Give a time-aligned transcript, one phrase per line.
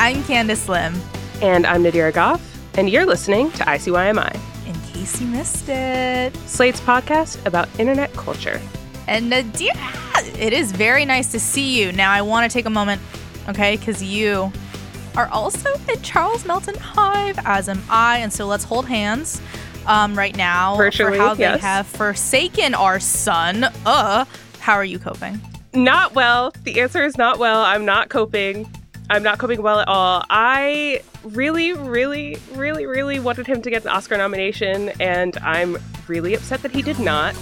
[0.00, 0.94] I'm Candice Lim.
[1.42, 2.40] And I'm Nadira Goffe,
[2.78, 4.32] and you're listening to ICYMI,
[4.68, 6.36] In case you missed it.
[6.46, 8.60] Slate's podcast about internet culture.
[9.08, 11.90] And Nadira, it is very nice to see you.
[11.90, 13.02] Now, I want to take a moment,
[13.48, 14.52] okay, because you
[15.16, 18.18] are also in Charles Melton Hive, as am I.
[18.18, 19.42] And so let's hold hands
[19.86, 23.64] um, right now Virtually, for how they have forsaken our son.
[23.84, 24.26] Uh,
[24.60, 25.40] how are you coping?
[25.74, 26.52] Not well.
[26.62, 27.64] The answer is not well.
[27.64, 28.70] I'm not coping.
[29.10, 30.22] I'm not coping well at all.
[30.28, 35.78] I really, really, really, really wanted him to get an Oscar nomination, and I'm
[36.08, 37.34] really upset that he did not.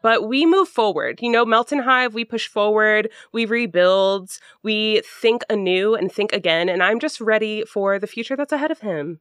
[0.00, 1.18] But we move forward.
[1.20, 6.68] You know, Melton Hive, we push forward, we rebuild, we think anew and think again,
[6.68, 9.18] and I'm just ready for the future that's ahead of him.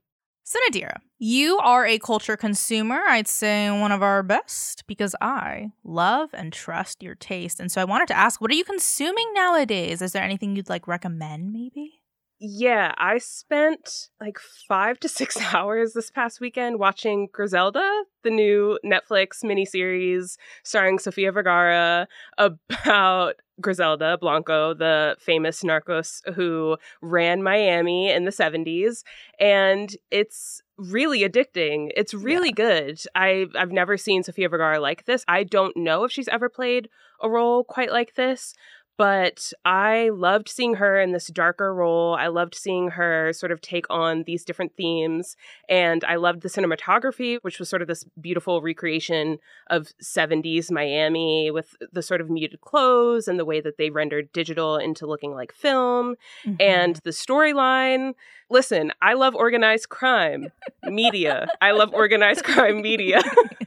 [0.49, 3.01] So, Nadira, you are a culture consumer.
[3.05, 7.59] I'd say one of our best because I love and trust your taste.
[7.59, 10.01] And so I wanted to ask, what are you consuming nowadays?
[10.01, 11.99] Is there anything you'd like recommend, maybe?
[12.39, 18.77] Yeah, I spent like five to six hours this past weekend watching Griselda, the new
[18.85, 28.25] Netflix miniseries starring Sofia Vergara about Griselda Blanco, the famous narcos who ran Miami in
[28.25, 29.01] the 70s.
[29.39, 31.89] And it's really addicting.
[31.95, 33.01] It's really good.
[33.15, 35.25] I, I've never seen Sofia Vergara like this.
[35.27, 36.87] I don't know if she's ever played
[37.19, 38.53] a role quite like this
[38.97, 42.15] but I loved seeing her in this darker role.
[42.15, 45.37] I loved seeing her sort of take on these different themes.
[45.69, 49.37] And I loved the cinematography, which was sort of this beautiful recreation
[49.69, 54.33] of 70s Miami with the sort of muted clothes and the way that they rendered
[54.33, 56.15] digital into looking like film.
[56.43, 56.55] Mm-hmm.
[56.59, 58.13] And the storyline
[58.49, 60.51] listen, I love organized crime
[60.83, 61.47] media.
[61.61, 63.21] I love organized crime media.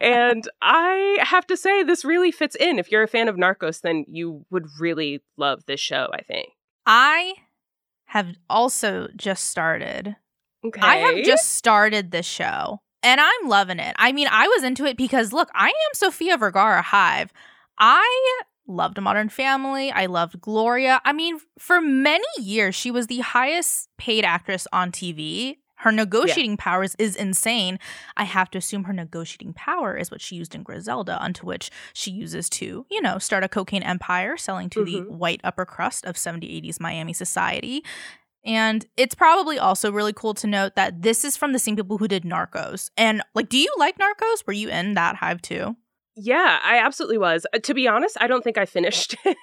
[0.00, 2.78] and I have to say, this really fits in.
[2.78, 6.48] If you're a fan of Narcos, then you would really love this show, I think.
[6.86, 7.34] I
[8.06, 10.16] have also just started.
[10.64, 10.80] Okay.
[10.80, 13.94] I have just started this show and I'm loving it.
[13.98, 17.32] I mean, I was into it because look, I am Sofia Vergara Hive.
[17.78, 19.90] I loved Modern Family.
[19.92, 21.00] I loved Gloria.
[21.04, 25.58] I mean, for many years, she was the highest paid actress on TV.
[25.78, 27.78] Her negotiating powers is insane.
[28.16, 31.70] I have to assume her negotiating power is what she used in Griselda, unto which
[31.92, 35.08] she uses to, you know, start a cocaine empire selling to the Mhm.
[35.08, 37.84] white upper crust of 70 80s Miami society.
[38.44, 41.98] And it's probably also really cool to note that this is from the same people
[41.98, 42.90] who did Narcos.
[42.96, 44.46] And like, do you like Narcos?
[44.46, 45.76] Were you in that hive too?
[46.20, 47.46] Yeah, I absolutely was.
[47.54, 49.36] Uh, to be honest, I don't think I finished it.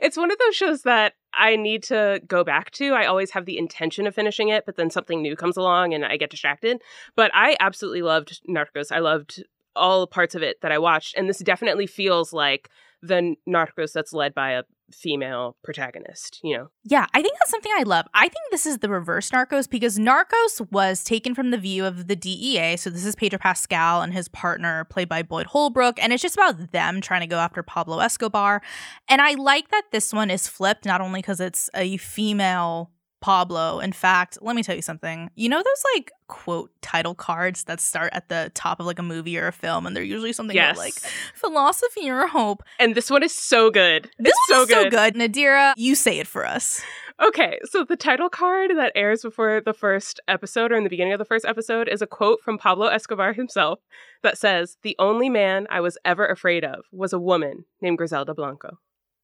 [0.00, 2.92] it's one of those shows that I need to go back to.
[2.92, 6.04] I always have the intention of finishing it, but then something new comes along and
[6.04, 6.80] I get distracted.
[7.16, 8.92] But I absolutely loved Narcos.
[8.92, 9.42] I loved
[9.74, 11.16] all parts of it that I watched.
[11.16, 12.70] And this definitely feels like
[13.06, 16.68] the Narcos that's led by a female protagonist, you know?
[16.84, 18.06] Yeah, I think that's something I love.
[18.14, 22.06] I think this is the reverse Narcos because Narcos was taken from the view of
[22.06, 22.76] the DEA.
[22.76, 26.02] So this is Pedro Pascal and his partner, played by Boyd Holbrook.
[26.02, 28.62] And it's just about them trying to go after Pablo Escobar.
[29.08, 32.90] And I like that this one is flipped, not only because it's a female
[33.24, 33.80] Pablo.
[33.80, 35.30] In fact, let me tell you something.
[35.34, 39.02] You know those like quote title cards that start at the top of like a
[39.02, 40.76] movie or a film, and they're usually something Yes.
[40.76, 40.94] about like
[41.34, 42.62] philosophy or hope.
[42.78, 44.10] And this one is so good.
[44.18, 44.90] This it's so one's so good.
[44.90, 45.14] good.
[45.14, 46.82] Nadira, you say it for us.
[47.22, 51.12] Okay, so the title card that airs before the first episode or in the beginning
[51.14, 53.78] of the first episode is a quote from Pablo Escobar himself
[54.22, 58.34] that says, The only man I was ever afraid of was a woman named Griselda
[58.34, 58.78] Blanco.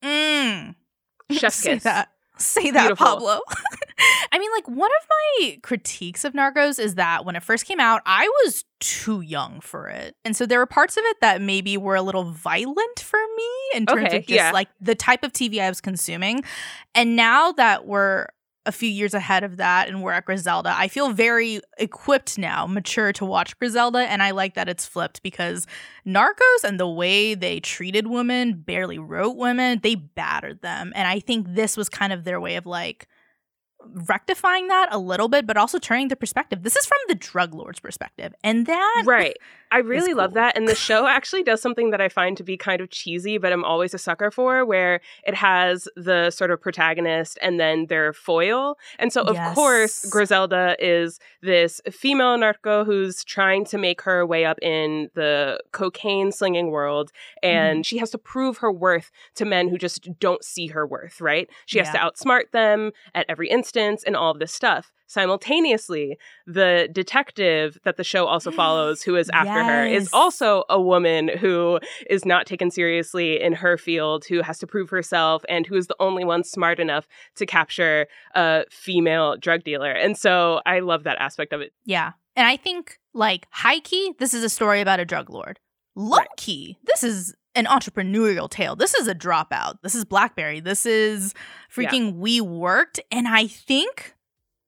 [0.04, 0.76] Mm.
[1.32, 1.82] Chef Say kiss.
[1.82, 2.10] that.
[2.38, 3.06] Say that, Beautiful.
[3.06, 3.40] Pablo.
[4.32, 7.80] I mean, like, one of my critiques of Narcos is that when it first came
[7.80, 10.16] out, I was too young for it.
[10.24, 13.50] And so there were parts of it that maybe were a little violent for me
[13.74, 14.50] in terms Okay, of just yeah.
[14.52, 16.42] like the type of TV I was consuming.
[16.94, 18.26] And now that we're
[18.66, 22.66] a few years ahead of that and we're at Griselda, I feel very equipped now,
[22.66, 24.00] mature to watch Griselda.
[24.00, 25.66] And I like that it's flipped because
[26.06, 30.92] Narcos and the way they treated women, barely wrote women, they battered them.
[30.94, 33.08] And I think this was kind of their way of like,
[33.84, 36.62] rectifying that a little bit, but also turning the perspective.
[36.62, 38.34] This is from the drug lord's perspective.
[38.44, 39.36] And that Right.
[39.72, 40.16] I really cool.
[40.16, 40.56] love that.
[40.56, 43.52] And the show actually does something that I find to be kind of cheesy, but
[43.52, 48.12] I'm always a sucker for, where it has the sort of protagonist and then their
[48.12, 48.76] foil.
[48.98, 54.44] And so, of course, Griselda is this female narco who's trying to make her way
[54.44, 57.12] up in the cocaine slinging world.
[57.42, 57.82] And mm-hmm.
[57.82, 61.48] she has to prove her worth to men who just don't see her worth, right?
[61.66, 64.90] She has to outsmart them at every instance and all of this stuff.
[65.10, 66.16] Simultaneously,
[66.46, 71.26] the detective that the show also follows, who is after her, is also a woman
[71.26, 75.74] who is not taken seriously in her field, who has to prove herself, and who
[75.74, 79.90] is the only one smart enough to capture a female drug dealer.
[79.90, 81.72] And so I love that aspect of it.
[81.84, 82.12] Yeah.
[82.36, 85.58] And I think, like, high key, this is a story about a drug lord.
[85.96, 86.28] Low Right.
[86.36, 88.76] key, this is an entrepreneurial tale.
[88.76, 89.78] This is a dropout.
[89.82, 90.60] This is Blackberry.
[90.60, 91.34] This is
[91.74, 93.00] freaking We Worked.
[93.10, 94.14] And I think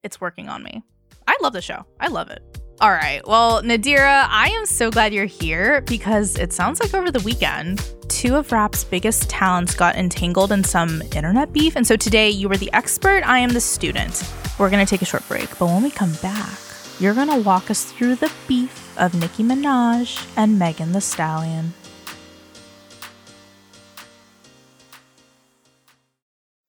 [0.02, 0.82] it's working on me.
[1.26, 1.84] I love the show.
[2.00, 2.42] I love it.
[2.80, 3.20] All right.
[3.26, 7.94] Well, Nadira, I am so glad you're here because it sounds like over the weekend,
[8.08, 11.76] two of rap's biggest talents got entangled in some internet beef.
[11.76, 14.28] And so today you were the expert, I am the student.
[14.58, 16.58] We're going to take a short break, but when we come back,
[16.98, 21.74] you're going to walk us through the beef of Nicki Minaj and Megan Thee Stallion.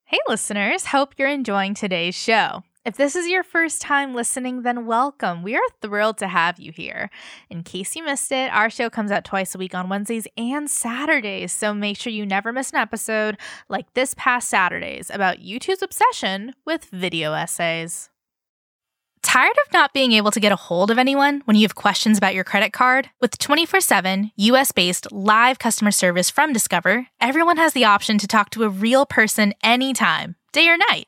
[0.05, 0.85] Hey, listeners.
[0.85, 2.63] Hope you're enjoying today's show.
[2.85, 5.41] If this is your first time listening, then welcome.
[5.41, 7.09] We are thrilled to have you here.
[7.49, 10.69] In case you missed it, our show comes out twice a week on Wednesdays and
[10.69, 13.37] Saturdays, so make sure you never miss an episode
[13.69, 18.09] like this past Saturday's about YouTube's obsession with video essays.
[19.21, 22.17] Tired of not being able to get a hold of anyone when you have questions
[22.17, 23.09] about your credit card?
[23.21, 28.27] With 24 7 US based live customer service from Discover, everyone has the option to
[28.27, 31.07] talk to a real person anytime, day or night.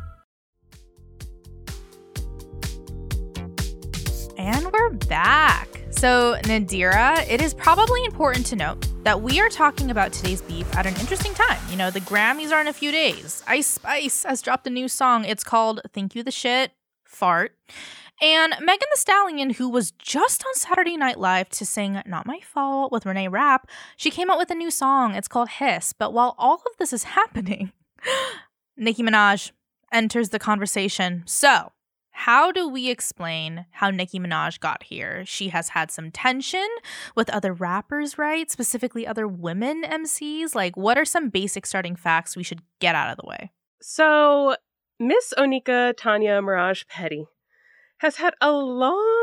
[4.41, 5.67] And we're back.
[5.91, 10.65] So, Nadira, it is probably important to note that we are talking about today's beef
[10.75, 11.59] at an interesting time.
[11.69, 13.43] You know, the Grammys are in a few days.
[13.45, 15.25] Ice Spice has dropped a new song.
[15.25, 16.71] It's called Thank You the Shit,
[17.05, 17.55] Fart.
[18.19, 22.39] And Megan Thee Stallion, who was just on Saturday Night Live to sing Not My
[22.39, 25.13] Fault with Reneé Rapp, she came out with a new song.
[25.13, 25.93] It's called Hiss.
[25.93, 27.73] But while all of this is happening,
[28.75, 29.51] Nicki Minaj
[29.93, 31.21] enters the conversation.
[31.27, 31.73] So,
[32.25, 35.23] how do we explain how Nicki Minaj got here?
[35.25, 36.67] She has had some tension
[37.15, 38.49] with other rappers, right?
[38.51, 40.53] Specifically, other women MCs.
[40.53, 43.51] Like, what are some basic starting facts we should get out of the way?
[43.81, 44.55] So,
[44.99, 47.25] Miss Onika Tanya Maraj Petty
[48.01, 49.20] has had a long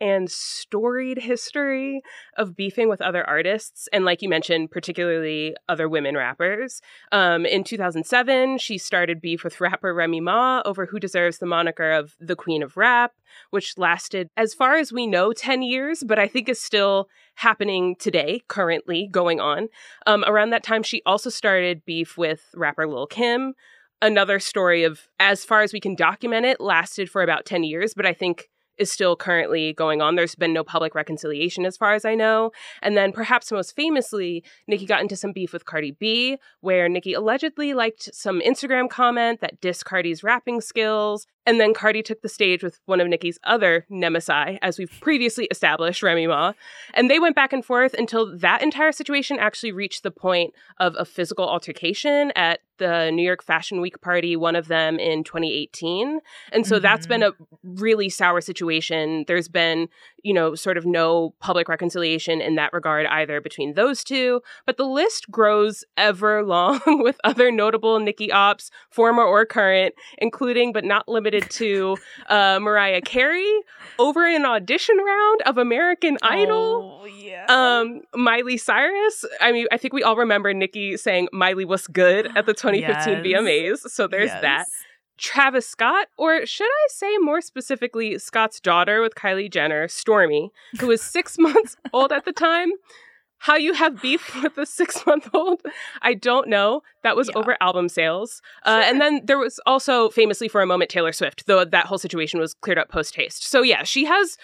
[0.00, 2.02] and storied history
[2.36, 6.80] of beefing with other artists, and like you mentioned, particularly other women rappers.
[7.12, 11.90] Um, in 2007, she started beef with rapper Remy Ma over who deserves the moniker
[11.90, 13.12] of the Queen of Rap,
[13.50, 17.96] which lasted, as far as we know, 10 years, but I think is still happening
[17.96, 19.68] today, currently going on.
[20.06, 23.54] Um, around that time, she also started beef with rapper Lil Kim.
[24.00, 27.94] Another story of, as far as we can document it, lasted for about 10 years,
[27.94, 30.14] but I think is still currently going on.
[30.14, 32.50] There's been no public reconciliation as far as I know.
[32.82, 37.14] And then perhaps most famously, Nicki got into some beef with Cardi B, where Nicki
[37.14, 41.26] allegedly liked some Instagram comment that dissed Cardi's rapping skills.
[41.48, 45.46] And then Cardi took the stage with one of Nicki's other nemesis, as we've previously
[45.50, 46.52] established, Remy Ma.
[46.92, 50.94] And they went back and forth until that entire situation actually reached the point of
[50.98, 56.20] a physical altercation at the New York Fashion Week party, one of them in 2018.
[56.52, 57.42] And so that's been mm-hmm.
[57.42, 59.24] a really sour situation.
[59.26, 59.88] There's been,
[60.22, 64.40] you know, sort of no public reconciliation in that regard either between those two.
[64.64, 70.72] But the list grows ever long with other notable Nicki ops, former or current, including
[70.72, 71.96] but not limited to
[72.28, 73.50] uh, Mariah Carey
[73.98, 77.00] over an audition round of American Idol.
[77.02, 77.46] Oh, yeah.
[77.48, 79.24] Um, Miley Cyrus.
[79.40, 83.24] I mean, I think we all remember Nicki saying Miley was good at the 2015
[83.24, 83.42] Yes.
[83.42, 83.90] VMAs.
[83.90, 84.66] So there's that.
[85.16, 90.86] Travis Scott, or should I say more specifically, Scott's daughter with Kylie Jenner, Stormi, who
[90.86, 92.70] was six months old at the time.
[93.40, 95.60] How you have beef with a six month old,
[96.02, 96.82] I don't know.
[97.02, 97.38] That was Yeah.
[97.38, 98.42] over album sales.
[98.64, 101.98] Uh, and then there was also famously for a moment Taylor Swift, though that whole
[101.98, 103.48] situation was cleared up post haste.
[103.48, 104.36] So yeah, she has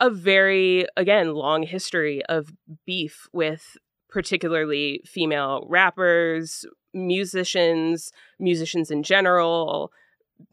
[0.00, 2.52] a very, again, long history of
[2.86, 3.76] beef with
[4.08, 9.92] particularly female rappers, musicians, musicians in general,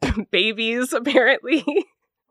[0.30, 1.64] babies, apparently.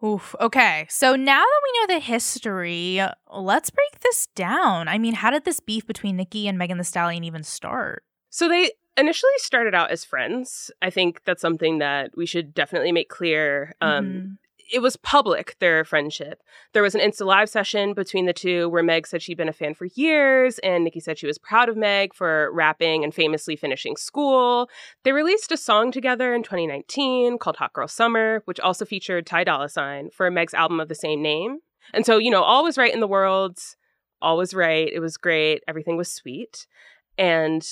[0.03, 0.35] Oof.
[0.39, 0.85] Okay.
[0.89, 3.01] So now that we know the history,
[3.33, 4.87] let's break this down.
[4.87, 8.03] I mean, how did this beef between Nicki and Megan Thee Stallion even start?
[8.29, 10.69] so they initially started out as friends.
[10.81, 13.73] I think that's something that we should definitely make clear.
[13.81, 14.37] Um, Mhm.
[14.71, 16.41] It was public, their friendship.
[16.73, 19.53] There was an Insta Live session between the two where Meg said she'd been a
[19.53, 23.55] fan for years, and Nicki said she was proud of Meg for rapping and famously
[23.55, 24.69] finishing school.
[25.03, 29.45] They released a song together in 2019 called Hot Girl Summer, which also featured Ty
[29.45, 31.59] Dolla $ign for Meg's album of the same name.
[31.93, 33.57] And so, you know, all was right in the world.
[34.21, 34.89] All was right.
[34.91, 35.63] It was great.
[35.67, 36.67] Everything was sweet.
[37.17, 37.65] And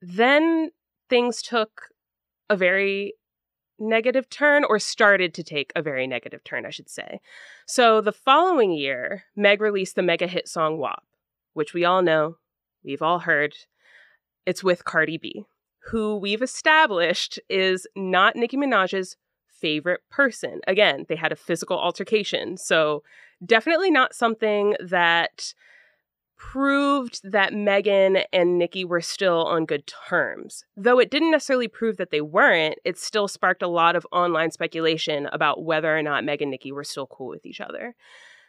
[0.00, 0.70] then
[1.10, 1.88] things took
[2.48, 3.14] a very
[3.78, 7.20] negative turn or started to take a very negative turn, I should say.
[7.66, 11.02] So the following year, Meg released the mega hit song WAP,
[11.52, 12.36] which we all know,
[12.84, 13.54] we've all heard.
[14.46, 15.44] It's with Cardi B,
[15.90, 19.16] who we've established is not Nicki Minaj's
[19.48, 20.60] favorite person.
[20.66, 22.56] Again, they had a physical altercation.
[22.56, 23.02] So
[23.44, 25.54] definitely not something that
[26.52, 30.64] proved that Megan and Nicki were still on good terms.
[30.76, 34.50] Though it didn't necessarily prove that they weren't, it still sparked a lot of online
[34.50, 37.94] speculation about whether or not Meg and Nicki were still cool with each other.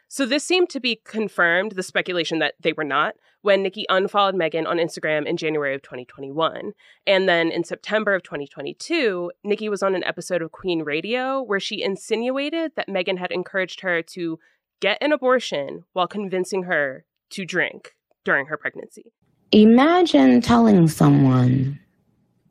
[0.08, 4.36] So this seemed to be confirmed, the speculation that they were not, when Nicki unfollowed
[4.36, 6.72] Megan on Instagram in January of 2021.
[7.06, 11.58] And then in September of 2022, Nicki was on an episode of Queen Radio where
[11.58, 14.38] she insinuated that Megan had encouraged her to
[14.80, 19.12] get an abortion while convincing her to drink during her pregnancy.
[19.52, 21.78] Imagine telling someone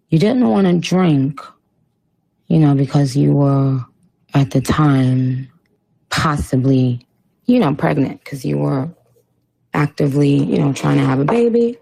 [0.10, 1.42] you didn't want to drink,
[2.48, 3.80] you know, because you were
[4.34, 5.50] at the time
[6.10, 7.06] possibly,
[7.46, 8.90] you know, pregnant because you were
[9.74, 11.78] actively, you know, trying to have a baby.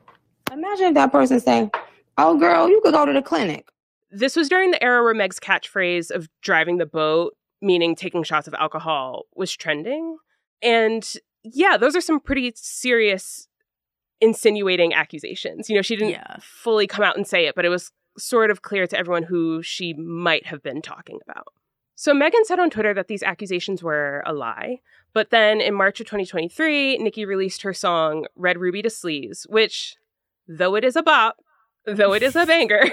[0.52, 1.70] Imagine if that person say,
[2.18, 3.68] "Oh, girl, you could go to the clinic."
[4.12, 8.48] This was during the era where Meg's catchphrase of driving the boat, meaning taking shots
[8.48, 10.18] of alcohol, was trending.
[10.62, 11.04] And
[11.44, 13.48] yeah, those are some pretty serious
[14.22, 15.70] insinuating accusations.
[15.70, 16.38] You know, she didn't Yeah.
[16.42, 19.62] fully come out and say it, but it was sort of clear to everyone who
[19.64, 21.48] she might have been talking about.
[21.96, 24.80] So Megan said on Twitter that these accusations were a lie.
[25.14, 29.96] But then in March of 2023, Nicki released her song Red Ruby Da Sleeze, which,
[30.48, 31.43] though it is a bop,
[31.86, 32.84] though it is a banger,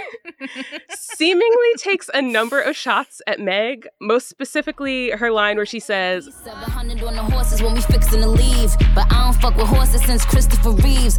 [0.91, 6.29] seemingly takes a number of shots at Meg, most specifically her line where she says,
[6.43, 8.77] 700 on the horses when we fixin' to leave.
[8.95, 11.19] But I don't fuck with horses since Christopher Reeves.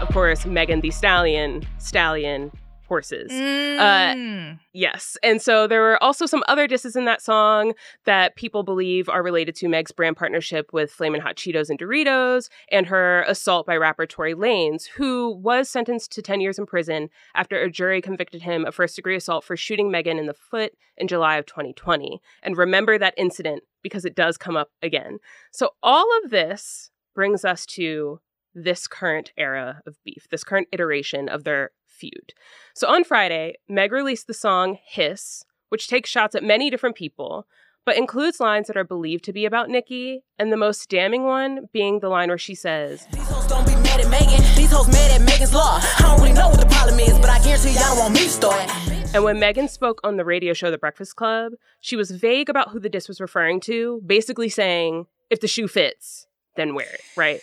[0.00, 2.50] of course, Megan Thee Stallion, Stallion,
[2.94, 3.32] horses.
[3.32, 4.60] Mm.
[4.72, 5.16] Yes.
[5.20, 7.72] And so there were also some other disses in that song
[8.04, 12.48] that people believe are related to Meg's brand partnership with Flamin' Hot Cheetos and Doritos
[12.70, 17.10] and her assault by rapper Tory Lanez, who was sentenced to 10 years in prison
[17.34, 20.74] after a jury convicted him of first degree assault for shooting Megan in the foot
[20.96, 22.20] in July of 2020.
[22.44, 25.18] And remember that incident because it does come up again.
[25.50, 28.20] So all of this brings us to
[28.54, 32.34] this current era of beef, this current iteration of their feud.
[32.74, 37.46] So on Friday, Meg released the song Hiss, which takes shots at many different people,
[37.84, 41.68] but includes lines that are believed to be about Nicki, and the most damning one
[41.72, 44.42] being the line where she says, These hoes don't be mad at Megan.
[44.56, 45.78] These hoes mad at Megan's law.
[45.82, 48.28] I don't really know what the problem is, but I guarantee y'all want me to
[48.28, 48.70] start.
[49.14, 52.70] and when Megan spoke on the radio show The Breakfast Club, she was vague about
[52.70, 57.00] who the diss was referring to, basically saying, if the shoe fits, then wear it,
[57.16, 57.40] right?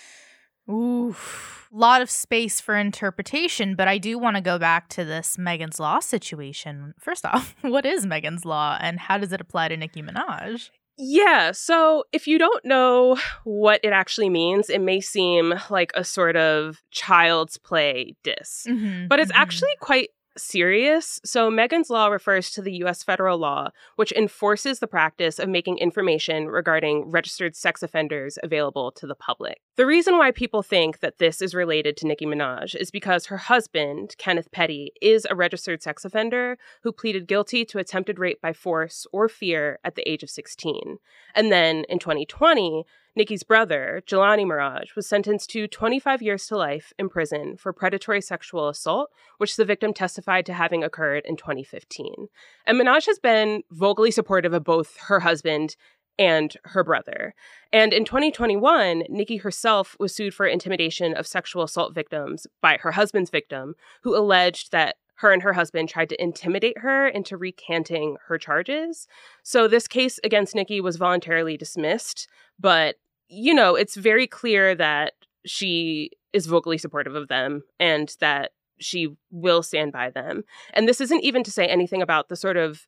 [0.72, 1.70] Oof.
[1.74, 5.38] A lot of space for interpretation, but I do want to go back to this
[5.38, 6.94] Megan's Law situation.
[7.00, 10.70] First off, what is Megan's Law and how does it apply to Nicki Minaj?
[10.98, 16.04] Yeah, so if you don't know what it actually means, it may seem like a
[16.04, 18.66] sort of child's play diss.
[18.68, 19.40] Mhm, But it's mhm.
[19.40, 21.20] actually quite serious.
[21.26, 25.78] So, Megan's Law refers to the US federal law, which enforces the practice of making
[25.78, 29.60] information regarding registered sex offenders available to the public.
[29.78, 33.38] The reason why people think that this is related to Nicki Minaj is because her
[33.38, 38.52] husband, Kenneth Petty, is a registered sex offender who pleaded guilty to attempted rape by
[38.52, 40.98] force or fear at the age of 16.
[41.34, 42.84] And then in 2020,
[43.16, 48.22] Nicki's brother, Jelani Maraj, was sentenced to 25 years to life in prison for predatory
[48.22, 52.28] sexual assault, which the victim testified to having occurred in 2015.
[52.66, 55.78] And Minaj has been vocally supportive of both her husband
[56.18, 57.34] and her brother.
[57.74, 62.92] And in 2021, Nicki herself was sued for intimidation of sexual assault victims by her
[62.92, 68.18] husband's victim, who alleged that her and her husband tried to intimidate her into recanting
[68.28, 69.08] her charges.
[69.44, 72.28] So this case against Nicki was voluntarily dismissed,
[72.60, 72.96] but
[73.28, 75.14] you know, it's very clear that
[75.46, 80.44] she is vocally supportive of them and that she will stand by them.
[80.74, 82.88] And this isn't even to say anything about the sort of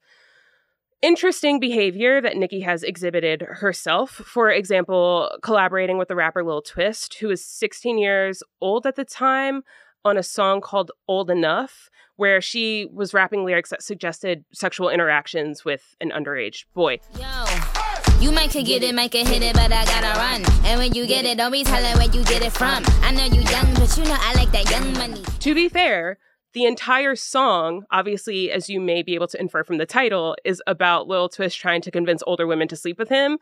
[1.04, 4.10] interesting behavior that Nicki has exhibited herself.
[4.10, 9.06] For example, collaborating with the rapper Lil Twist, who was 16 years old at the
[9.06, 9.62] time,
[10.06, 15.64] on a song called Old Enough, where she was rapping lyrics that suggested sexual interactions
[15.64, 17.00] with an underage boy.
[17.20, 17.46] Yo.
[18.20, 20.46] You might could get it, might could hit it, but I gotta run.
[20.66, 22.84] And when you get it, don't be telling where you get it from.
[23.02, 25.22] I know you young, but you know I like that young money.
[25.40, 26.18] To be fair,
[26.54, 30.62] the entire song, obviously, as you may be able to infer from the title, is
[30.68, 33.40] about Lil Twist trying to convince older women to sleep with him.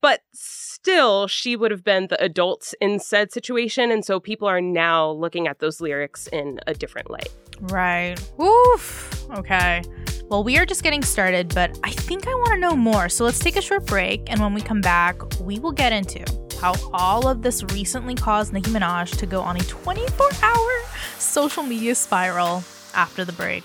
[0.00, 3.90] But still, she would have been the adult in said situation.
[3.90, 7.28] And so people are now looking at those lyrics in a different light.
[7.60, 8.16] Right.
[8.40, 9.28] Oof.
[9.30, 9.82] Okay.
[10.28, 13.08] Well, we are just getting started, but I think I want to know more.
[13.08, 14.30] So let's take a short break.
[14.30, 16.24] And when we come back, we will get into
[16.60, 20.70] how all of this recently caused Nicki Minaj to go on a 24 hour
[21.18, 22.62] social media spiral
[22.94, 23.64] after the break.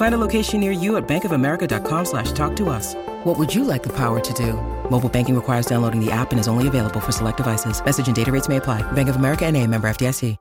[0.00, 2.94] Find a location near you at bankofamerica.com slash talk to us.
[3.24, 4.54] What would you like the power to do?
[4.88, 7.84] Mobile banking requires downloading the app and is only available for select devices.
[7.84, 8.80] Message and data rates may apply.
[8.92, 10.38] Bank of America and a member FDIC.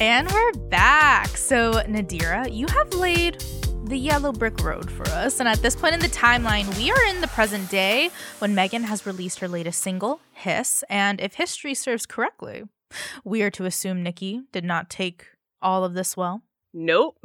[0.00, 1.28] And we're back.
[1.28, 3.40] So, Nadira, you have laid
[3.84, 5.38] the yellow brick road for us.
[5.38, 8.82] And at this point in the timeline, we are in the present day when Megan
[8.82, 10.82] has released her latest single, Hiss.
[10.90, 12.64] And if history serves correctly,
[13.24, 15.26] we are to assume Nicki did not take
[15.62, 16.42] all of this well.
[16.72, 17.16] Nope.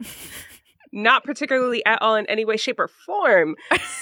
[0.92, 3.56] Not particularly at all in any way, shape, or form.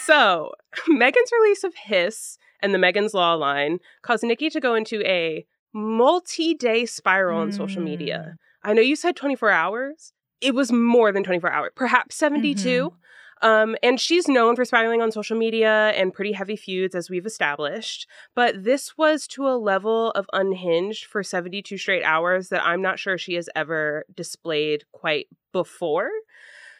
[0.05, 0.53] So,
[0.89, 5.45] Megan's release of Hiss and the Megan's Law line caused Nicki to go into a
[5.75, 8.33] multi day spiral on social media.
[8.33, 8.37] Mm.
[8.63, 10.13] I know you said 24 hours.
[10.41, 12.69] It was more than 24 hours, perhaps 72.
[12.69, 12.97] Mm-hmm.
[13.43, 17.27] Um, and she's known for spiraling on social media and pretty heavy feuds, as we've
[17.27, 18.07] established.
[18.35, 22.99] But this was to a level of unhinged for 72 straight hours that I'm not
[22.99, 26.11] sure she has ever displayed quite before.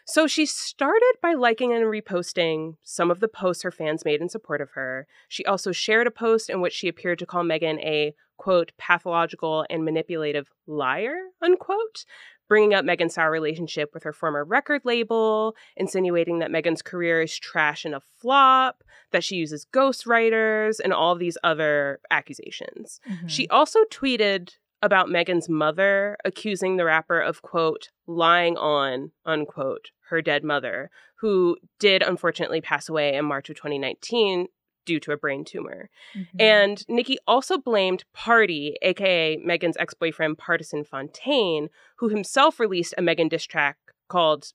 [0.09, 4.29] So she started by liking and reposting some of the posts her fans made in
[4.29, 5.09] support of her.
[5.29, 9.67] She also shared a post in which she appeared to call Megan a quote pathological
[9.69, 12.05] and manipulative liar unquote
[12.49, 17.39] bringing up Megan's sour relationship with her former record label, insinuating that Megan's career is
[17.39, 18.83] trash and a flop,
[19.13, 23.01] that she uses ghostwriters, and all these other accusations.
[23.09, 23.27] Mm-hmm.
[23.27, 30.23] She also tweeted about Megan's mother, accusing the rapper of, quote, lying on, unquote, her
[30.23, 34.49] dead mother, who did unfortunately pass away in March of 2019
[34.87, 35.91] due to a brain tumor.
[36.15, 36.41] Mhm.
[36.41, 43.03] And Nicki also blamed Pardi, aka Megan's ex boyfriend Pardison Fontaine, who himself released a
[43.03, 43.77] Megan diss track
[44.09, 44.53] called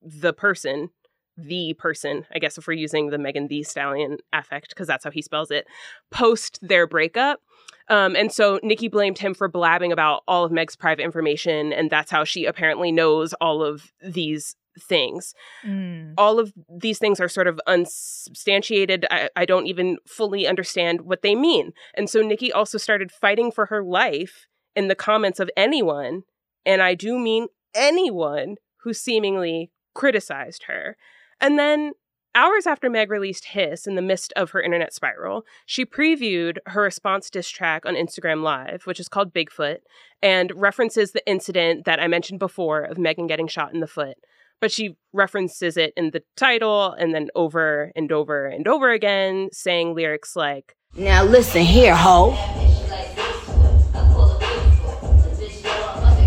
[0.00, 0.90] The Person.
[1.34, 5.10] The person, I guess, if we're using the Megan Thee Stallion affect, because that's how
[5.10, 5.66] he spells it,
[6.10, 7.40] post their breakup.
[7.88, 11.88] Um, and so Nicki blamed him for blabbing about all of Meg's private information, and
[11.88, 16.14] that's how she apparently knows all of these things Mm.
[16.16, 19.06] all of these things are sort of unsubstantiated.
[19.10, 21.72] I, I don't even fully understand what they mean.
[21.94, 26.22] And so Nicki also started fighting for her life in the comments of anyone,
[26.64, 30.96] and I do mean anyone who seemingly criticized her.
[31.40, 31.92] And then
[32.34, 36.82] hours after Meg released Hiss in the midst of her internet spiral, she previewed her
[36.82, 39.78] response diss track on Instagram Live, which is called Bigfoot,
[40.22, 44.16] and references the incident that I mentioned before of Megan getting shot in the foot
[44.62, 49.48] but she references it in the title and then over and over and over again,
[49.52, 52.30] saying lyrics like, Now listen here, ho.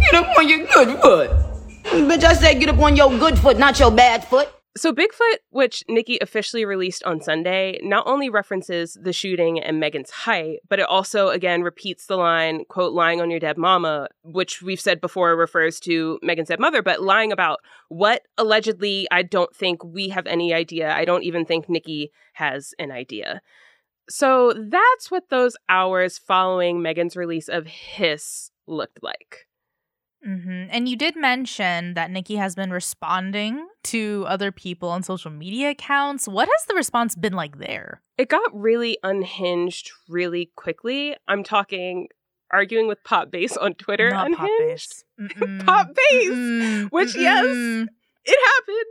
[0.04, 1.32] Get up on your good foot.
[1.86, 4.50] Bitch, I said get up on your good foot, not your bad foot.
[4.78, 10.10] So, Bigfoot, which Nicki officially released on Sunday, not only references the shooting and Megan's
[10.10, 14.62] height, but it also again repeats the line, quote, lying on your dead mama, which
[14.62, 19.56] we've said before refers to Megan's dead mother, but lying about what allegedly I don't
[19.56, 20.94] think we have any idea.
[20.94, 23.42] I don't even think Nicki has an idea.
[24.10, 29.48] So, that's what those hours following Megan's release of Hiss looked like.
[30.26, 35.30] Hmm And you did mention that Nicki has been responding to other people on social
[35.32, 36.28] media accounts.
[36.28, 38.02] What has the response been like there?
[38.18, 41.16] It got really unhinged really quickly.
[41.28, 42.08] I'm talking
[42.52, 44.60] arguing with Pop Base on Twitter Not Pop unhinged.
[44.60, 45.04] Base.
[45.20, 45.66] Mm-mm.
[45.66, 46.90] Pop Base, Mm-mm.
[46.92, 47.46] which yes,
[48.26, 48.86] it happened.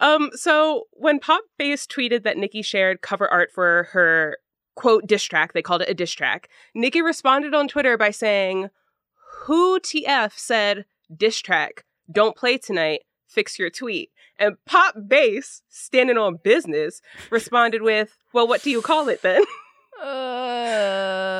[0.00, 4.38] Um, so when Pop Base tweeted that Nicki shared cover art for her
[4.76, 6.48] quote diss track, they called it a diss track.
[6.74, 8.68] Nicki responded on Twitter by saying,
[9.44, 11.84] "Who TF said diss track?
[12.10, 13.02] Don't play tonight.
[13.28, 18.82] Fix your tweet." And Pop Base, standing on business, responded with, "Well, what do you
[18.82, 19.42] call it then?"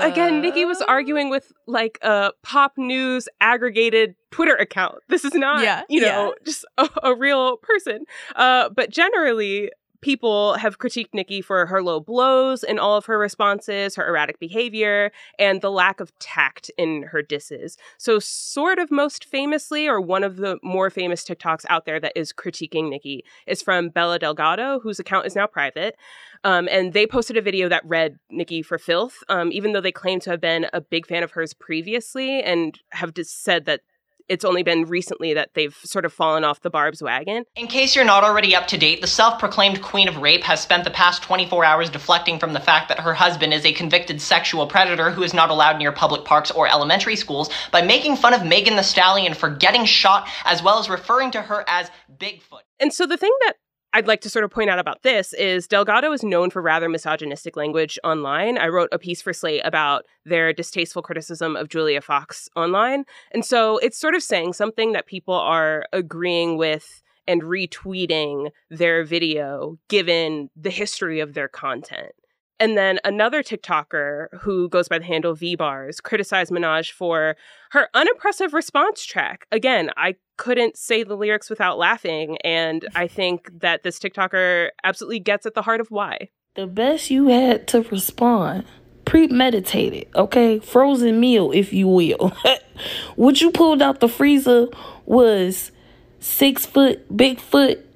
[0.03, 4.97] Again, Nicki was arguing with like a pop news aggregated Twitter account.
[5.09, 8.05] This is not, Yeah, you know, just a, a real person.
[8.35, 13.19] Uh, but generally, people have critiqued Nicki for her low blows in all of her
[13.19, 17.77] responses, her erratic behavior, and the lack of tact in her disses.
[17.99, 22.13] So, sort of most famously, or one of the more famous TikToks out there that
[22.15, 25.97] is critiquing Nicki is from Bella Delgado, whose account is now private.
[26.45, 29.93] Um, and they posted a video that read Nicki for filth, um, even though they
[29.93, 33.81] claim to have been a big fan of hers previously and have just said that
[34.29, 37.45] it's only been recently that they've sort of fallen off the Barb's wagon.
[37.55, 40.61] In case you're not already up to date, the self proclaimed queen of rape has
[40.61, 44.21] spent the past 24 hours deflecting from the fact that her husband is a convicted
[44.21, 48.35] sexual predator who is not allowed near public parks or elementary schools by making fun
[48.35, 52.63] of Megan Thee Stallion for getting shot, as well as referring to her as Bigfoot.
[52.81, 53.55] And so the thing that
[53.97, 56.87] I'd like to sort of point out about this is Delgado is known for rather
[56.87, 58.59] misogynistic language online.
[58.59, 63.07] I wrote a piece for Slate about their distasteful criticism of Julia Fox online.
[63.33, 69.03] And so it's sort of saying something that people are agreeing with and retweeting their
[69.03, 72.13] video given the history of their content.
[72.59, 77.37] And then another TikToker who goes by the handle V Bars criticized Minaj for
[77.71, 79.47] her unimpressive response track.
[79.53, 85.21] Again, I couldn't say the lyrics without laughing, and I think that this TikToker absolutely
[85.21, 86.31] gets at the heart of why.
[86.55, 88.65] The best you had to respond,
[89.05, 90.59] premeditated, okay?
[90.59, 92.33] Frozen meal, if you will.
[93.17, 94.69] what you pulled out the freezer
[95.05, 95.71] was
[96.19, 97.87] six foot, big foot,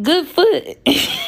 [0.00, 0.78] good foot.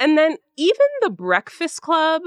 [0.00, 2.22] And then even the Breakfast Club,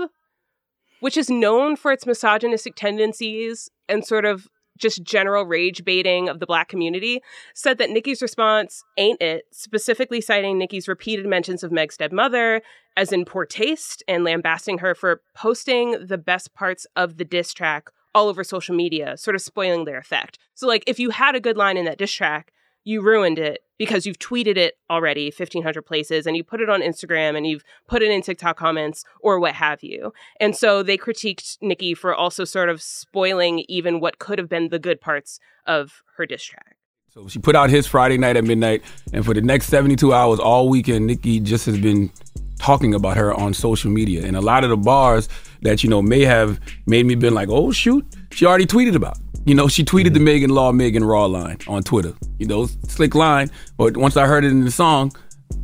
[0.99, 6.39] which is known for its misogynistic tendencies and sort of just general rage baiting of
[6.39, 7.21] the black community,
[7.53, 12.61] said that Nicki's response ain't it, specifically citing Nicki's repeated mentions of Meg's dead mother
[12.97, 17.53] as in poor taste and lambasting her for posting the best parts of the diss
[17.53, 20.37] track all over social media, sort of spoiling their effect.
[20.55, 22.51] So, like, if you had a good line in that diss track,
[22.83, 26.81] you ruined it because you've tweeted it already 1500 places and you put it on
[26.81, 30.13] Instagram and you've put it in TikTok comments or what have you.
[30.39, 34.69] And so they critiqued Nicki for also sort of spoiling even what could have been
[34.69, 36.77] the good parts of her diss track.
[37.09, 40.39] So she put out Hiss Friday night at midnight, and for the next 72 hours,
[40.39, 42.09] all weekend, Nicki just has been
[42.57, 44.25] talking about her on social media.
[44.25, 45.27] And a lot of the bars
[45.61, 49.17] that, you know, may have made me been like, oh, shoot, she already tweeted about.
[49.45, 52.13] You know, she tweeted the Megan Law, Megan Raw line on Twitter.
[52.37, 53.49] You know, slick line.
[53.77, 55.11] But once I heard it in the song,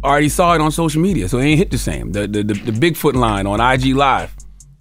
[0.03, 2.11] I already saw it on social media, so it ain't hit the same.
[2.11, 4.35] The the, the, the Bigfoot line on IG Live,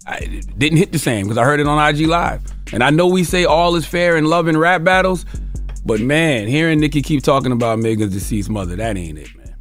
[0.05, 2.41] I, it didn't hit the same because I heard it on IG Live.
[2.73, 5.25] And I know we say all is fair in love and rap battles,
[5.85, 9.55] but man, hearing Nicki keep talking about Megan's deceased mother, that ain't it, man.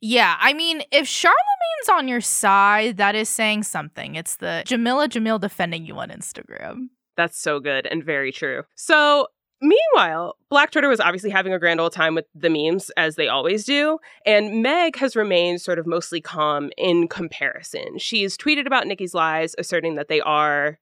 [0.00, 4.14] Yeah, I mean, if Charlemagne's on your side, that is saying something.
[4.14, 6.88] It's the Jamila Jamil defending you on Instagram.
[7.20, 8.62] That's so good and very true.
[8.76, 9.26] So,
[9.60, 13.28] meanwhile, Black Twitter was obviously having a grand old time with the memes, as they
[13.28, 13.98] always do.
[14.24, 17.98] And Meg has remained sort of mostly calm in comparison.
[17.98, 20.78] She's tweeted about Nicki's lies, asserting that they are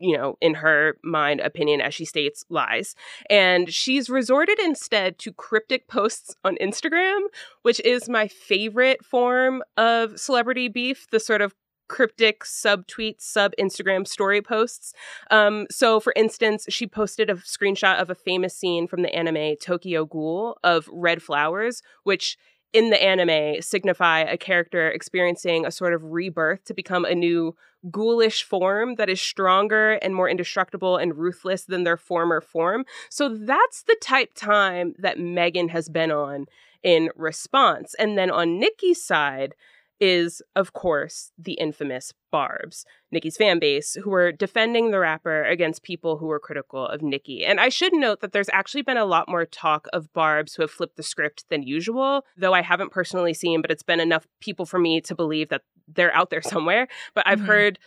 [0.00, 2.94] you know, in her mind, opinion, as she states, lies.
[3.28, 7.18] And she's resorted instead to cryptic posts on Instagram,
[7.62, 11.52] which is my favorite form of celebrity beef, the sort of
[11.88, 14.92] cryptic sub tweets, sub Instagram story posts.
[15.30, 19.56] Um, so, for instance, she posted a screenshot of a famous scene from the anime
[19.60, 22.36] Tokyo Ghoul of red flowers, which
[22.72, 27.56] in the anime signify a character experiencing a sort of rebirth to become a new
[27.90, 32.84] ghoulish form that is stronger and more indestructible and ruthless than their former form.
[33.08, 36.46] So that's the type time that Megan has been on
[36.82, 37.94] in response.
[37.98, 39.54] And then on Nicki's side,
[40.00, 45.82] is, of course, the infamous Barbs, Nicki's fan base, who were defending the rapper against
[45.82, 47.44] people who were critical of Nicki.
[47.44, 50.62] And I should note that there's actually been a lot more talk of Barbs who
[50.62, 54.26] have flipped the script than usual, though I haven't personally seen, but it's been enough
[54.40, 56.88] people for me to believe that they're out there somewhere.
[57.14, 57.46] But I've mm-hmm.
[57.46, 57.78] heard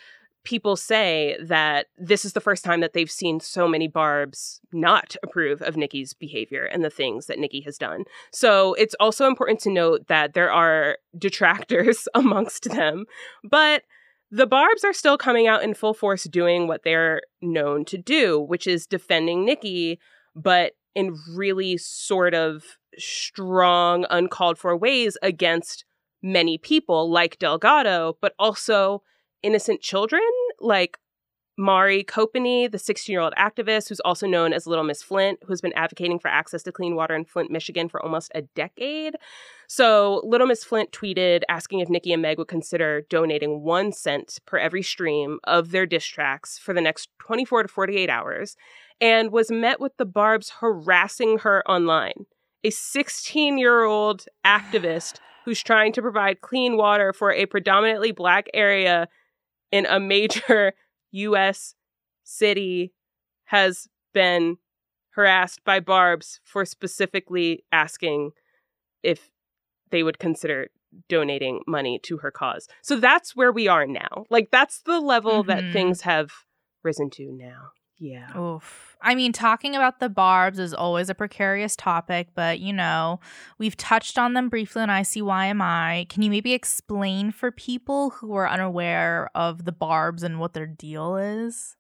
[0.44, 5.16] people say that this is the first time that they've seen so many Barbs not
[5.24, 8.06] approve of Nicki's behavior and the things that Nicki has done.
[8.32, 13.06] So it's also important to note that there are detractors amongst them,
[13.44, 13.84] but
[14.32, 18.40] the Barbs are still coming out in full force doing what they're known to do,
[18.40, 20.00] which is defending Nicki,
[20.36, 22.64] but in really sort of
[22.98, 25.86] strong, uncalled for ways against
[26.22, 29.04] many people like Delgado, but also
[29.44, 30.22] innocent children,
[30.60, 30.98] like
[31.58, 35.62] Mari Copeny, the 16 year old activist who's also known as Little Miss Flint, who's
[35.62, 39.16] been advocating for access to clean water in Flint, Michigan for almost a decade.
[39.68, 44.40] So, Little Miss Flint tweeted asking if Nicki and Meg would consider donating one cent
[44.46, 48.56] per every stream of their diss tracks for the next 24 to 48 hours
[49.00, 52.26] and was met with the Barbs harassing her online.
[52.64, 58.48] A 16 year old activist who's trying to provide clean water for a predominantly black
[58.54, 59.08] area
[59.72, 60.74] in a major
[61.12, 61.76] US
[62.24, 62.94] city
[63.46, 64.58] has been
[65.12, 68.32] harassed by Barbs for specifically asking
[69.04, 69.30] if
[69.90, 70.68] they would consider
[71.10, 72.68] donating money to her cause.
[72.82, 74.26] So that's where we are now.
[74.30, 75.48] Like that's the level mm-hmm.
[75.48, 76.32] that things have
[76.84, 77.72] risen to now.
[78.02, 78.36] Yeah.
[78.36, 78.98] Oof.
[79.00, 83.20] I mean, talking about the barbs is always a precarious topic, but you know,
[83.60, 86.10] we've touched on them briefly on ICYMI.
[86.10, 90.66] Can you maybe explain for people who are unaware of the barbs and what their
[90.66, 91.78] deal is?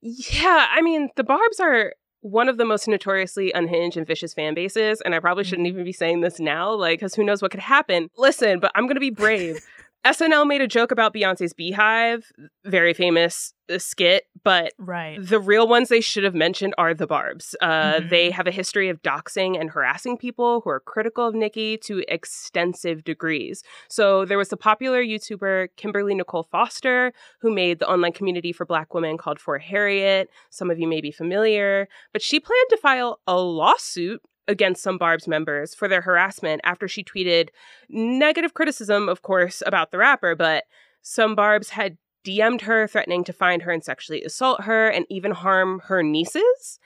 [0.00, 4.54] Yeah, I mean, the barbs are one of the most notoriously unhinged and vicious fan
[4.54, 5.76] bases, and I probably shouldn't mm-hmm.
[5.76, 8.10] even be saying this now, like, because who knows what could happen.
[8.16, 9.64] Listen, but I'm gonna be brave.
[10.04, 12.24] SNL made a joke about Beyonce's BeyHive,
[12.64, 15.16] very famous uh, skit, but right.
[15.20, 17.54] the real ones they should have mentioned are the Barbs.
[17.60, 18.08] Uh, mm-hmm.
[18.08, 22.02] They have a history of doxing and harassing people who are critical of Nicki to
[22.08, 23.62] extensive degrees.
[23.88, 28.66] So there was the popular YouTuber Kimberly Nicole Foster, who made the online community for
[28.66, 30.30] Black women called For Harriet.
[30.50, 34.98] Some of you may be familiar, but she planned to file a lawsuit against some
[34.98, 37.48] Barb's members for their harassment after she tweeted
[37.88, 40.64] negative criticism, of course, about the rapper, but
[41.00, 45.32] some Barbs had DM'd her, threatening to find her and sexually assault her and even
[45.32, 46.78] harm her nieces.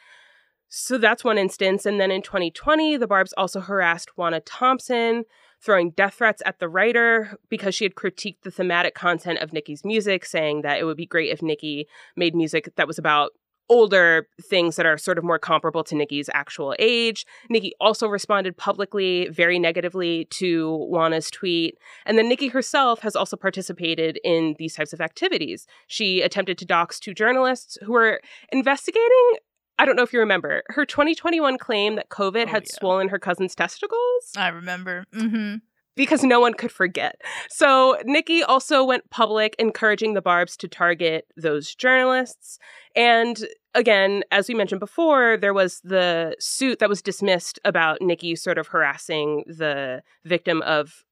[0.69, 1.87] So that's one instance.
[1.87, 5.25] And then in 2020, the Barbs also harassed Wanna Thompson,
[5.61, 9.85] throwing death threats at the writer because she had critiqued the thematic content of Nicki's
[9.85, 13.33] music, saying that it would be great if Nicki made music that was about
[13.69, 17.27] older things that are sort of more comparable to Nicki's actual age.
[17.51, 21.77] Nicki also responded publicly very negatively to Wanna's tweet.
[22.05, 25.67] And then Nicki herself has also participated in these types of activities.
[25.87, 29.33] She attempted to dox two journalists who were investigating
[29.79, 33.55] I don't know if you remember her 2021 claim that COVID had swollen her cousin's
[33.55, 34.33] testicles.
[34.35, 35.05] I remember.
[35.15, 35.57] Mm-hmm.
[35.97, 37.21] Because no one could forget.
[37.49, 42.59] So, Nicki also went public encouraging the Barbs to target those journalists.
[42.95, 48.37] And again, as we mentioned before, there was the suit that was dismissed about Nicki
[48.37, 51.05] sort of harassing the victim of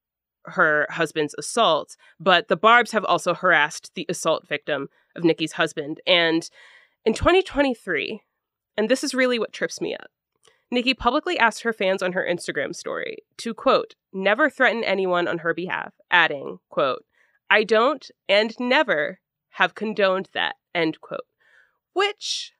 [0.46, 1.96] her husband's assault.
[2.20, 6.00] But the Barbs have also harassed the assault victim of Nicki's husband.
[6.06, 6.48] And
[7.04, 8.22] in 2023,
[8.76, 10.10] and this is really what trips me up.
[10.74, 15.38] Nicki publicly asked her fans on her Instagram story to quote, never threaten anyone on
[15.38, 17.04] her behalf, adding, quote,
[17.48, 21.26] I don't and never have condoned that, end quote.
[21.92, 22.52] Which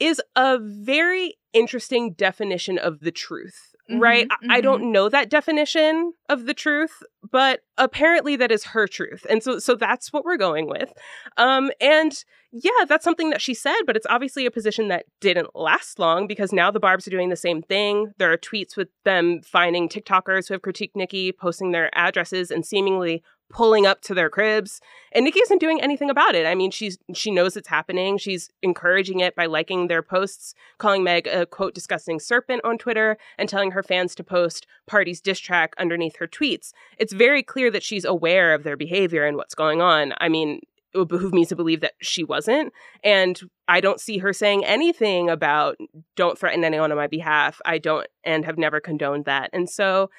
[0.00, 4.28] is a very interesting definition of the truth right?
[4.28, 9.26] Mm-hmm, I don't know that definition of the truth, but apparently that is her truth.
[9.28, 10.92] And so so that's what we're going with.
[11.36, 12.12] Um and
[12.52, 16.26] yeah, that's something that she said, but it's obviously a position that didn't last long
[16.26, 18.12] because now the Barbs are doing the same thing.
[18.18, 22.64] There are tweets with them finding TikTokers who have critiqued Nicki, posting their addresses and
[22.66, 24.80] seemingly pulling up to their cribs
[25.12, 26.46] and Nicki isn't doing anything about it.
[26.46, 28.18] I mean, she's she knows it's happening.
[28.18, 33.18] She's encouraging it by liking their posts, calling Meg a quote disgusting serpent on Twitter
[33.38, 36.72] and telling her fans to post Pardi's diss track underneath her tweets.
[36.98, 40.14] It's very clear that she's aware of their behavior and what's going on.
[40.18, 40.60] I mean,
[40.94, 42.72] it would behoove me to believe that she wasn't.
[43.02, 45.78] And I don't see her saying anything about
[46.16, 47.60] don't threaten anyone on my behalf.
[47.64, 49.50] I don't and have never condoned that.
[49.52, 50.10] And so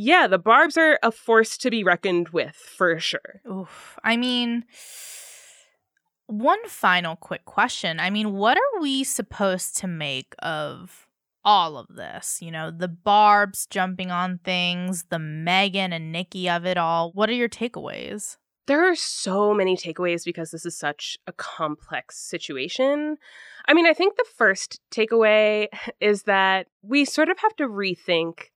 [0.00, 3.42] yeah, the Barbs are a force to be reckoned with for sure.
[3.50, 3.98] Oof.
[4.04, 4.64] I mean,
[6.28, 7.98] one final quick question.
[7.98, 11.08] I mean, what are we supposed to make of
[11.44, 12.38] all of this?
[12.40, 17.10] You know, the Barbs jumping on things, the Megan and Nicki of it all.
[17.10, 18.36] What are your takeaways?
[18.68, 23.16] There are so many takeaways because this is such a complex situation.
[23.66, 25.66] I mean, I think the first takeaway
[26.00, 28.50] is that we sort of have to rethink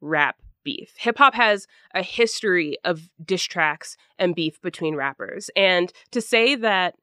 [0.00, 0.36] rap
[0.68, 0.92] beef.
[0.98, 5.48] Hip hop has a history of diss tracks and beef between rappers.
[5.56, 6.94] And to say that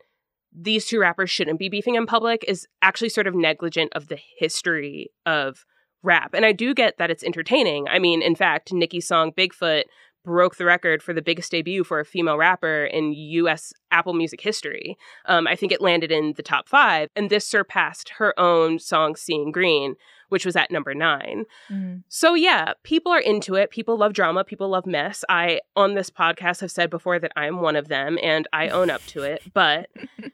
[0.54, 4.20] these two rappers shouldn't be beefing in public is actually sort of negligent of the
[4.38, 5.66] history of
[6.04, 6.36] rap.
[6.36, 7.88] And I do get that it's entertaining.
[7.88, 9.86] I mean, in fact, Nicki's song Bigfoot
[10.26, 14.42] broke the record for the biggest debut for a female rapper in US Apple Music
[14.42, 14.98] history.
[15.26, 19.16] Um, I think it landed in the top five, and this surpassed her own song
[19.16, 19.96] Seeing Green,
[20.30, 21.98] which was at number 9 mm-hmm.
[22.10, 23.70] So, yeah, people are into it.
[23.70, 24.44] People love drama.
[24.44, 25.24] People love mess.
[25.30, 28.90] I, on this podcast, have said before that I'm one of them and I own
[28.90, 29.44] up to it.
[29.54, 29.90] But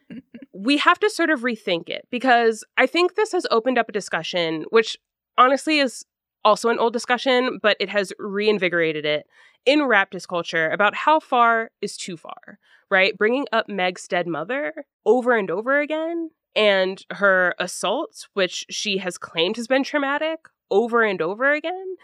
[0.53, 3.93] we have to sort of rethink it because I think this has opened up a
[3.93, 4.97] discussion, which
[5.37, 6.05] honestly is
[6.43, 9.27] also an old discussion, but it has reinvigorated it
[9.65, 13.17] in rap culture about how far is too far, right?
[13.17, 19.17] Bringing up Meg's dead mother over and over again and her assaults, which she has
[19.17, 21.95] claimed has been traumatic over and over again,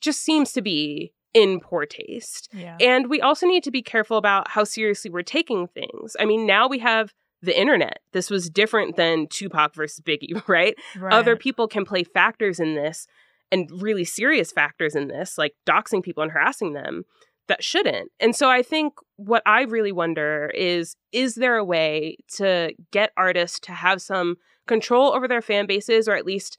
[0.00, 2.48] just seems to be in poor taste.
[2.52, 2.76] Yeah.
[2.80, 6.16] And we also need to be careful about how seriously we're taking things.
[6.18, 7.12] I mean, now we have
[7.42, 8.00] the internet.
[8.12, 10.74] This was different than Tupac versus Biggie, right?
[10.98, 11.12] Right.
[11.12, 13.06] Other people can play factors in this
[13.50, 17.04] and really serious factors in this, like doxing people and harassing them
[17.48, 18.10] that shouldn't.
[18.20, 23.12] And so I think what I really wonder is is there a way to get
[23.16, 26.58] artists to have some control over their fan bases or at least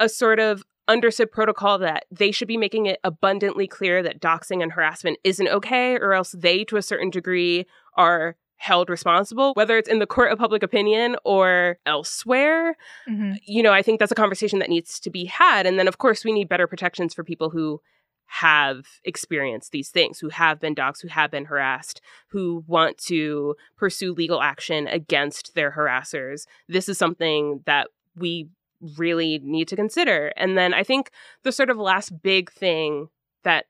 [0.00, 4.62] a sort of understood protocol that they should be making it abundantly clear that doxing
[4.62, 9.76] and harassment isn't okay or else they to a certain degree are held responsible, whether
[9.76, 12.74] it's in the court of public opinion or elsewhere.
[13.06, 13.32] Mm-hmm.
[13.44, 15.66] You know, I think that's a conversation that needs to be had.
[15.66, 17.82] And then, of course, we need better protections for people who
[18.24, 23.54] have experienced these things, who have been doxxed, who have been harassed, who want to
[23.76, 26.46] pursue legal action against their harassers.
[26.66, 28.48] This is something that we
[28.96, 30.32] really need to consider.
[30.38, 31.10] And then I think
[31.42, 33.08] the sort of last big thing
[33.42, 33.66] that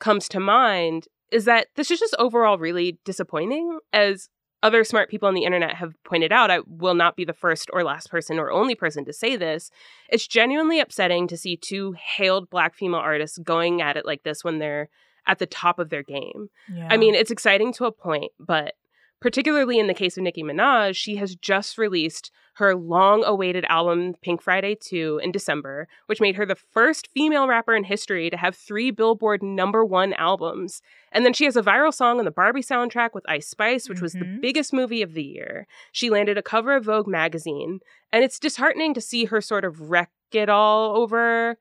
[0.00, 3.78] comes to mind is that this is just overall really disappointing.
[3.92, 4.28] As
[4.62, 7.68] other smart people on the internet have pointed out, I will not be the first
[7.72, 9.70] or last person or only person to say this.
[10.08, 14.44] It's genuinely upsetting to see two hailed black female artists going at it like this
[14.44, 14.88] when they're
[15.26, 16.50] at the top of their game.
[16.72, 16.88] Yeah.
[16.88, 18.74] I mean, it's exciting to a point, but
[19.20, 24.14] particularly in the case of Nicki Minaj, she has just released her long awaited album,
[24.22, 28.36] Pink Friday 2, in December, which made her the first female rapper in history to
[28.36, 30.80] have three Billboard number one albums.
[31.10, 33.96] And then she has a viral song on the Barbie soundtrack with Ice Spice, which
[33.96, 34.04] mm-hmm.
[34.04, 34.40] was the Mm-hmm.
[34.40, 35.66] biggest movie of the year.
[35.90, 37.80] She landed a cover of Vogue magazine.
[38.12, 41.58] And it's disheartening to see her sort of wreck it all over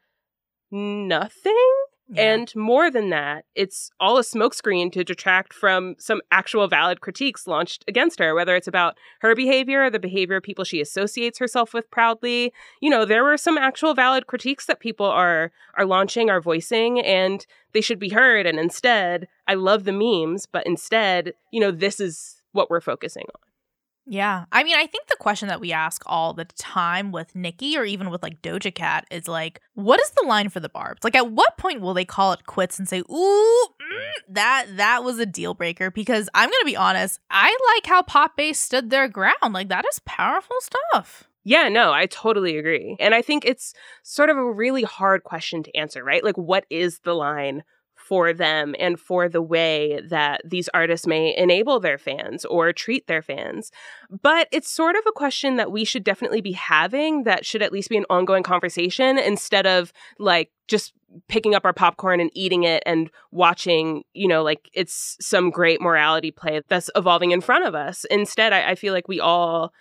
[0.72, 1.54] nothing.
[2.16, 7.48] And more than that, it's all a smokescreen to detract from some actual valid critiques
[7.48, 11.40] launched against her, whether it's about her behavior or the behavior of people she associates
[11.40, 12.54] herself with proudly.
[12.82, 17.00] You know, there were some actual valid critiques that people are are launching, are voicing,
[17.00, 18.46] and they should be heard.
[18.46, 23.26] And instead, I love the memes, but instead, you know, this is what we're focusing
[23.34, 23.53] on.
[24.06, 24.46] Yeah.
[24.52, 27.86] I mean, I think the question that we ask all the time with Nicki or
[27.86, 31.04] even with like Doja Cat is like, what is the line for the barbs?
[31.04, 35.04] Like at what point will they call it quits and say, "Ooh, mm, that that
[35.04, 38.60] was a deal breaker?" Because I'm going to be honest, I like how Pop Base
[38.60, 39.54] stood their ground.
[39.54, 41.24] Like that is powerful stuff.
[41.46, 42.96] Yeah, no, I totally agree.
[43.00, 46.24] And I think it's sort of a really hard question to answer, right?
[46.24, 47.64] Like what is the line
[48.04, 53.08] for them and for the way that these artists may enable their fans or treat
[53.08, 53.72] their fans.
[54.22, 57.72] But it's sort of a question that we should definitely be having that should at
[57.72, 60.94] least be an ongoing conversation instead of like just
[61.28, 65.80] picking up our popcorn and eating it and watching, you know, like it's some great
[65.80, 68.06] morality play that's evolving in front of us.
[68.12, 69.74] Instead, I, I feel like we all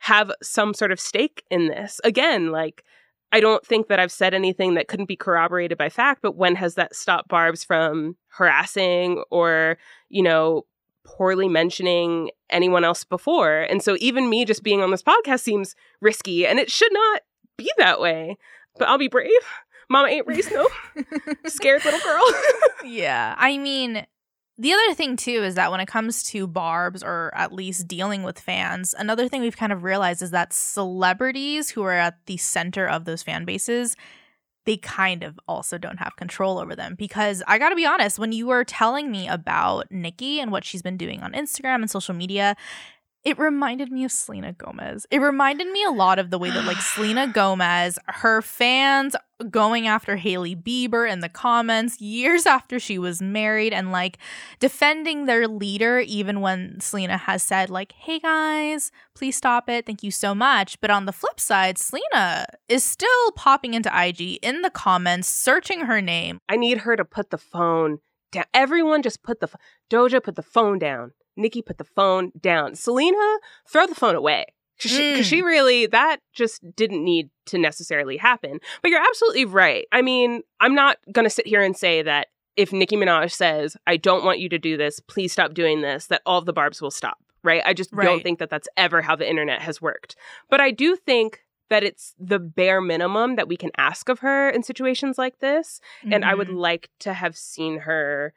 [0.00, 2.00] have some sort of stake in this.
[2.04, 2.84] Again, like
[3.32, 6.56] I don't think that I've said anything that couldn't be corroborated by fact, but when
[6.56, 9.78] has that stopped Barb's from harassing or,
[10.08, 10.66] you know,
[11.04, 13.60] poorly mentioning anyone else before?
[13.62, 17.22] And so even me just being on this podcast seems risky and it should not
[17.56, 18.36] be that way.
[18.78, 19.30] But I'll be brave.
[19.88, 20.68] Mama ain't raised no
[21.46, 22.22] scared little girl.
[22.84, 23.34] yeah.
[23.38, 24.06] I mean,
[24.60, 28.22] the other thing too is that when it comes to barbs or at least dealing
[28.22, 32.36] with fans, another thing we've kind of realized is that celebrities who are at the
[32.36, 33.96] center of those fan bases,
[34.66, 36.94] they kind of also don't have control over them.
[36.94, 40.66] Because I got to be honest, when you were telling me about Nicki and what
[40.66, 42.54] she's been doing on Instagram and social media,
[43.22, 45.06] it reminded me of Selena Gomez.
[45.10, 49.14] It reminded me a lot of the way that like Selena Gomez, her fans
[49.50, 54.18] going after Hailey Bieber in the comments years after she was married and like
[54.58, 59.84] defending their leader even when Selena has said like, "Hey guys, please stop it.
[59.84, 64.38] Thank you so much." But on the flip side, Selena is still popping into IG
[64.42, 66.38] in the comments searching her name.
[66.48, 67.98] I need her to put the phone
[68.32, 68.44] down.
[68.54, 69.48] Everyone just put the
[69.90, 71.12] Doja put the phone down.
[71.36, 72.74] Nicki put the phone down.
[72.74, 74.46] Selena, throw the phone away.
[74.76, 75.22] Because she, mm.
[75.22, 78.60] she, really, that just didn't need to necessarily happen.
[78.80, 79.86] But you're absolutely right.
[79.92, 83.76] I mean, I'm not going to sit here and say that if Nicki Minaj says,
[83.86, 86.52] I don't want you to do this, please stop doing this, that all of the
[86.52, 87.62] barbs will stop, right?
[87.64, 88.04] I just right.
[88.04, 90.16] don't think that that's ever how the internet has worked.
[90.48, 94.50] But I do think that it's the bare minimum that we can ask of her
[94.50, 95.80] in situations like this.
[96.02, 96.14] Mm-hmm.
[96.14, 96.56] And I would mm-hmm.
[96.56, 98.34] like to have seen her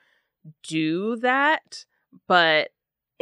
[0.61, 1.85] do that.
[2.27, 2.69] But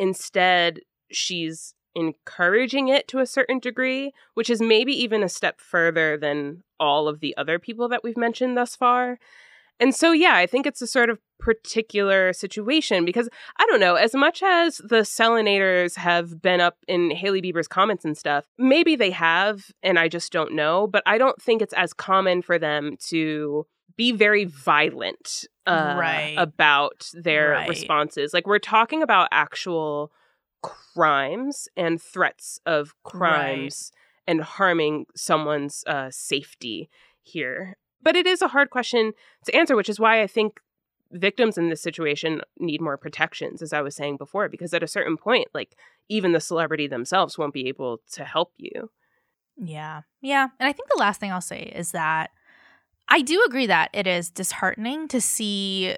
[0.02, 0.80] Instead,
[1.12, 6.64] she's encouraging it to a certain degree, which is maybe even a step further than
[6.80, 9.20] all of the other people that we've mentioned thus far.
[9.80, 13.93] And so, yeah, I think it's a sort of particular situation because I don't know,
[13.93, 18.95] as much as the Selenators have been up in Hailey Bieber's comments and stuff, maybe
[18.95, 22.58] they have, and I just don't know, but I don't think it's as common for
[22.58, 23.68] them to
[23.98, 26.36] be very violent uh, right.
[26.38, 27.70] about their right.
[27.70, 28.34] responses.
[28.34, 30.12] Like we're talking about actual
[30.62, 34.32] crimes and threats of crimes right.
[34.32, 36.89] and harming someone's uh, safety
[37.22, 37.78] here.
[38.02, 39.14] But it is a hard question
[39.46, 40.60] to answer, which is why I think
[41.12, 44.88] victims in this situation need more protections, as I was saying before, because at a
[44.88, 45.76] certain point, like
[46.10, 48.89] even the celebrity themselves won't be able to help you.
[49.58, 50.02] Yeah.
[50.22, 50.48] Yeah.
[50.60, 52.32] And I think the last thing I'll say is that
[53.08, 55.97] I do agree that it is disheartening to see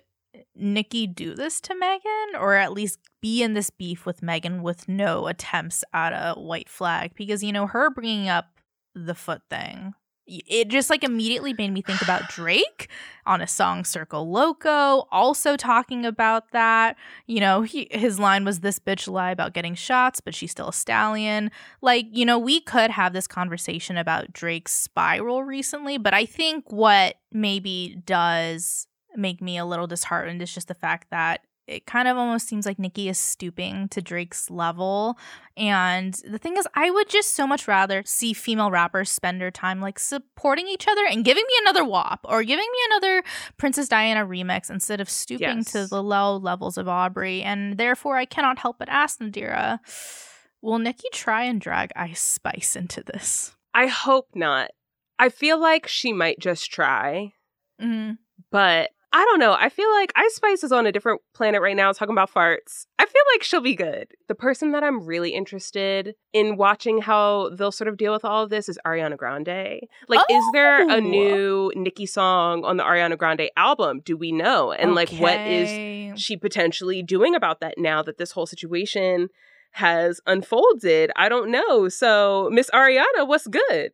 [0.56, 4.89] Nicki do this to Megan, or at least be in this beef with Megan with
[4.89, 7.14] no attempts at a white flag.
[7.16, 8.47] Because, you know, her bringing up
[8.95, 9.93] the foot thing
[10.28, 12.90] it just like immediately made me think about Drake
[13.26, 16.96] on a song Circo Loco, also talking about that.
[17.28, 20.70] You know, he, his line was this bitch lie about getting shots, but she's still
[20.70, 21.52] a stallion.
[21.82, 26.72] Like, you know, we could have this conversation about Drake's spiral recently, but I think
[26.72, 32.07] what maybe does make me a little disheartened is just the fact that it kind
[32.07, 35.18] of almost seems like Nicki is stooping to Drake's level.
[35.55, 39.51] And the thing is, I would just so much rather see female rappers spend their
[39.51, 43.24] time like supporting each other and giving me another WAP or giving me another
[43.57, 45.72] Princess Diana remix instead of stooping yes.
[45.72, 47.41] to the low levels of Aubrey.
[47.41, 49.80] And therefore, I cannot help but ask Nadira,
[50.61, 53.55] will Nicki try and drag Ice Spice into this?
[53.74, 54.72] I hope not.
[55.18, 57.34] I feel like she might just try.
[57.82, 58.14] Mm-hmm.
[58.51, 59.53] But I don't know.
[59.53, 62.88] I feel like Ice Spice is on a different planet right now talking about farts.
[62.97, 64.07] I feel like she'll be good.
[64.28, 68.43] The person that I'm really interested in watching how they'll sort of deal with all
[68.43, 69.82] of this is Ariana Grande.
[70.07, 70.36] Like, oh.
[70.36, 70.99] is there a Oh.
[70.99, 74.01] new Nicki song on the Ariana Grande album?
[74.03, 74.72] Do we know?
[74.72, 79.30] And like, what is she potentially doing about that now that this whole situation
[79.74, 81.11] has unfolded?
[81.16, 81.88] I don't know.
[81.88, 83.91] So, Miss Ariana, what's good?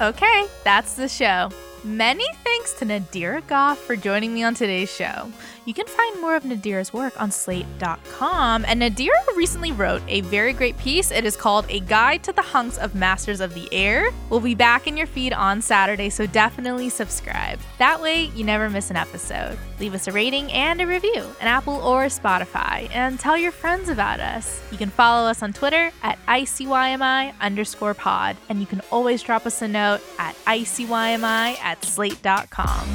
[0.00, 1.48] Okay, that's the show.
[1.82, 5.30] Many thanks to Nadira Goffe for joining me on today's show.
[5.64, 10.52] You can find more of Nadira's work on slate.com, and Nadira recently wrote a very
[10.52, 11.10] great piece.
[11.10, 14.10] It is called A Guide to the Hunks of Masters of the Air.
[14.28, 17.58] We'll be back in your feed on Saturday, so definitely subscribe.
[17.78, 19.58] That way, you never miss an episode.
[19.78, 23.88] Leave us a rating and a review on Apple or Spotify, and tell your friends
[23.88, 24.62] about us.
[24.70, 29.44] You can follow us on Twitter at ICYMI underscore pod, and you can always drop
[29.44, 32.88] us a note at ICYMI at slate.com.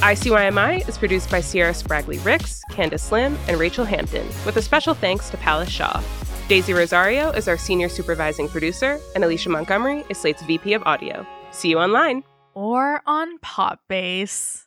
[0.00, 4.94] ICYMI is produced by Sierra Spragley Ricks, Candice Lim, and Rachelle Hampton, with a special
[4.94, 6.02] thanks to Palace Shaw.
[6.48, 11.24] Daisy Rosario is our senior supervising producer, and Alicia Montgomery is Slate's VP of Audio.
[11.52, 12.24] See you online.
[12.54, 14.66] Or on Pop Base.